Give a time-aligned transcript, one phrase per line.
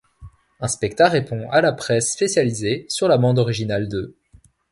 [0.61, 4.15] Inspectah répond à la presse spécialisée' sur la bande originale de'.